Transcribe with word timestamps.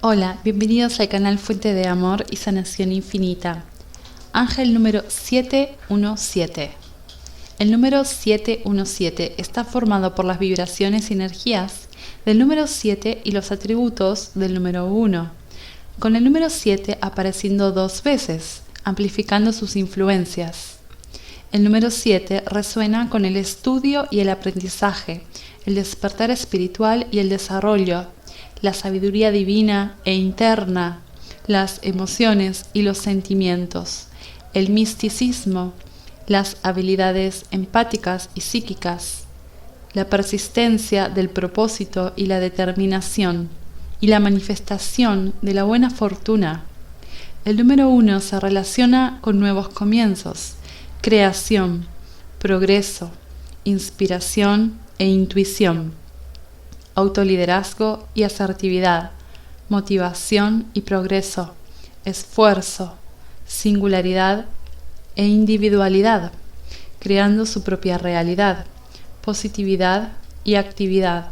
Hola, 0.00 0.38
bienvenidos 0.44 1.00
al 1.00 1.08
canal 1.08 1.40
Fuente 1.40 1.74
de 1.74 1.88
Amor 1.88 2.24
y 2.30 2.36
Sanación 2.36 2.92
Infinita. 2.92 3.64
Ángel 4.32 4.72
número 4.72 5.02
717. 5.08 6.70
El 7.58 7.72
número 7.72 8.04
717 8.04 9.34
está 9.38 9.64
formado 9.64 10.14
por 10.14 10.24
las 10.24 10.38
vibraciones 10.38 11.10
y 11.10 11.14
energías 11.14 11.88
del 12.24 12.38
número 12.38 12.68
7 12.68 13.22
y 13.24 13.32
los 13.32 13.50
atributos 13.50 14.30
del 14.36 14.54
número 14.54 14.86
1, 14.86 15.32
con 15.98 16.14
el 16.14 16.22
número 16.22 16.48
7 16.48 16.98
apareciendo 17.00 17.72
dos 17.72 18.04
veces, 18.04 18.62
amplificando 18.84 19.52
sus 19.52 19.74
influencias. 19.74 20.76
El 21.50 21.64
número 21.64 21.90
7 21.90 22.44
resuena 22.46 23.10
con 23.10 23.24
el 23.24 23.34
estudio 23.34 24.06
y 24.12 24.20
el 24.20 24.28
aprendizaje, 24.28 25.22
el 25.66 25.74
despertar 25.74 26.30
espiritual 26.30 27.08
y 27.10 27.18
el 27.18 27.28
desarrollo, 27.28 28.06
la 28.60 28.72
sabiduría 28.72 29.30
divina 29.30 29.96
e 30.04 30.14
interna, 30.14 31.00
las 31.46 31.78
emociones 31.82 32.66
y 32.72 32.82
los 32.82 32.98
sentimientos, 32.98 34.08
el 34.54 34.70
misticismo, 34.70 35.72
las 36.26 36.56
habilidades 36.62 37.46
empáticas 37.50 38.30
y 38.34 38.42
psíquicas, 38.42 39.24
la 39.94 40.06
persistencia 40.06 41.08
del 41.08 41.30
propósito 41.30 42.12
y 42.16 42.26
la 42.26 42.40
determinación, 42.40 43.48
y 44.00 44.08
la 44.08 44.20
manifestación 44.20 45.34
de 45.42 45.54
la 45.54 45.64
buena 45.64 45.90
fortuna. 45.90 46.62
El 47.44 47.56
número 47.56 47.88
uno 47.88 48.20
se 48.20 48.38
relaciona 48.38 49.18
con 49.22 49.40
nuevos 49.40 49.68
comienzos, 49.68 50.54
creación, 51.00 51.86
progreso, 52.38 53.10
inspiración 53.64 54.78
e 54.98 55.06
intuición 55.06 55.92
autoliderazgo 56.98 58.08
y 58.12 58.24
asertividad, 58.24 59.12
motivación 59.68 60.66
y 60.74 60.80
progreso, 60.80 61.54
esfuerzo, 62.04 62.94
singularidad 63.46 64.46
e 65.14 65.24
individualidad, 65.26 66.32
creando 66.98 67.46
su 67.46 67.62
propia 67.62 67.98
realidad, 67.98 68.64
positividad 69.20 70.14
y 70.42 70.56
actividad. 70.56 71.28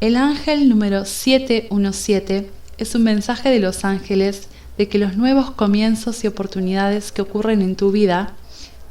El 0.00 0.16
ángel 0.16 0.68
número 0.68 1.04
717 1.04 2.50
es 2.78 2.94
un 2.96 3.04
mensaje 3.04 3.50
de 3.50 3.60
los 3.60 3.84
ángeles 3.84 4.48
de 4.78 4.88
que 4.88 4.98
los 4.98 5.16
nuevos 5.16 5.52
comienzos 5.52 6.24
y 6.24 6.26
oportunidades 6.26 7.12
que 7.12 7.22
ocurren 7.22 7.62
en 7.62 7.76
tu 7.76 7.92
vida 7.92 8.34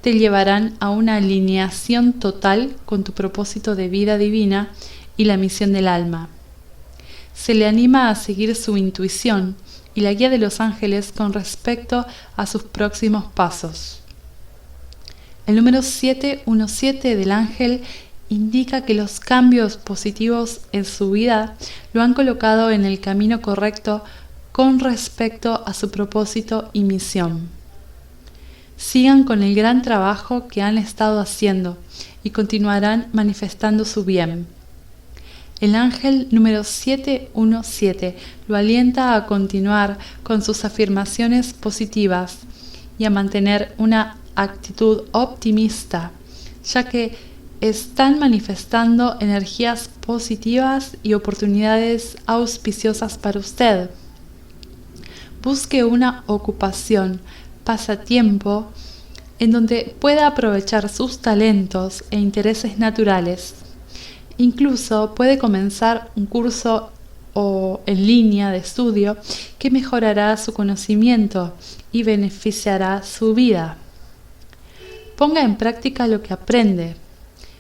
te 0.01 0.13
llevarán 0.13 0.75
a 0.79 0.89
una 0.89 1.17
alineación 1.17 2.13
total 2.13 2.75
con 2.85 3.03
tu 3.03 3.11
propósito 3.13 3.75
de 3.75 3.89
vida 3.89 4.17
divina 4.17 4.69
y 5.17 5.25
la 5.25 5.37
misión 5.37 5.73
del 5.73 5.87
alma. 5.87 6.29
Se 7.33 7.53
le 7.53 7.67
anima 7.67 8.09
a 8.09 8.15
seguir 8.15 8.55
su 8.55 8.77
intuición 8.77 9.55
y 9.93 10.01
la 10.01 10.13
guía 10.13 10.29
de 10.29 10.37
los 10.37 10.59
ángeles 10.61 11.11
con 11.11 11.33
respecto 11.33 12.05
a 12.35 12.45
sus 12.45 12.63
próximos 12.63 13.25
pasos. 13.33 13.99
El 15.45 15.55
número 15.55 15.81
717 15.81 17.15
del 17.15 17.31
ángel 17.31 17.81
indica 18.29 18.85
que 18.85 18.93
los 18.93 19.19
cambios 19.19 19.77
positivos 19.77 20.61
en 20.71 20.85
su 20.85 21.11
vida 21.11 21.55
lo 21.93 22.01
han 22.01 22.13
colocado 22.13 22.69
en 22.69 22.85
el 22.85 22.99
camino 22.99 23.41
correcto 23.41 24.03
con 24.51 24.79
respecto 24.79 25.63
a 25.65 25.73
su 25.73 25.89
propósito 25.89 26.69
y 26.73 26.83
misión 26.83 27.58
sigan 28.79 29.25
con 29.25 29.43
el 29.43 29.53
gran 29.55 29.81
trabajo 29.81 30.47
que 30.47 30.61
han 30.61 30.77
estado 30.77 31.19
haciendo 31.19 31.77
y 32.23 32.29
continuarán 32.29 33.09
manifestando 33.11 33.83
su 33.83 34.05
bien. 34.05 34.47
El 35.59 35.75
ángel 35.75 36.29
número 36.31 36.63
717 36.63 38.15
lo 38.47 38.55
alienta 38.55 39.15
a 39.15 39.25
continuar 39.25 39.97
con 40.23 40.41
sus 40.41 40.63
afirmaciones 40.63 41.51
positivas 41.51 42.37
y 42.97 43.03
a 43.03 43.09
mantener 43.09 43.75
una 43.77 44.15
actitud 44.35 45.03
optimista, 45.11 46.11
ya 46.63 46.87
que 46.87 47.17
están 47.59 48.17
manifestando 48.17 49.17
energías 49.19 49.89
positivas 49.89 50.95
y 51.03 51.15
oportunidades 51.15 52.15
auspiciosas 52.25 53.17
para 53.17 53.41
usted. 53.41 53.89
Busque 55.43 55.83
una 55.83 56.23
ocupación 56.27 57.19
pasatiempo 57.69 58.65
en 59.37 59.51
donde 59.51 59.95
pueda 59.99 60.25
aprovechar 60.25 60.89
sus 60.89 61.19
talentos 61.19 62.03
e 62.09 62.17
intereses 62.17 62.79
naturales. 62.79 63.53
Incluso 64.39 65.13
puede 65.13 65.37
comenzar 65.37 66.09
un 66.15 66.25
curso 66.25 66.91
o 67.35 67.81
en 67.85 68.07
línea 68.07 68.49
de 68.49 68.57
estudio 68.57 69.17
que 69.59 69.69
mejorará 69.69 70.35
su 70.35 70.51
conocimiento 70.51 71.53
y 71.91 72.01
beneficiará 72.01 73.03
su 73.03 73.35
vida. 73.35 73.77
Ponga 75.15 75.41
en 75.43 75.55
práctica 75.55 76.07
lo 76.07 76.23
que 76.23 76.33
aprende 76.33 76.95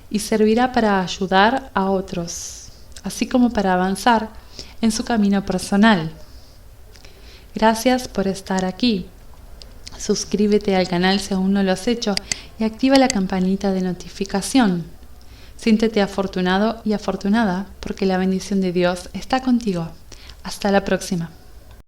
y 0.09 0.17
servirá 0.17 0.71
para 0.71 1.01
ayudar 1.01 1.69
a 1.75 1.91
otros, 1.91 2.69
así 3.03 3.27
como 3.27 3.51
para 3.51 3.75
avanzar 3.75 4.29
en 4.81 4.91
su 4.91 5.03
camino 5.05 5.45
personal. 5.45 6.09
Gracias 7.53 8.07
por 8.07 8.27
estar 8.27 8.65
aquí. 8.65 9.05
Suscríbete 9.99 10.77
al 10.77 10.87
canal 10.87 11.19
si 11.19 11.33
aún 11.33 11.51
no 11.51 11.61
lo 11.61 11.73
has 11.73 11.87
hecho 11.87 12.15
y 12.57 12.63
activa 12.63 12.97
la 12.97 13.09
campanita 13.09 13.73
de 13.73 13.81
notificación. 13.81 14.85
Siéntete 15.57 16.01
afortunado 16.01 16.81
y 16.85 16.93
afortunada 16.93 17.67
porque 17.81 18.05
la 18.05 18.17
bendición 18.17 18.61
de 18.61 18.71
Dios 18.71 19.09
está 19.11 19.41
contigo. 19.41 19.89
Hasta 20.41 20.71
la 20.71 20.85
próxima. 20.85 21.31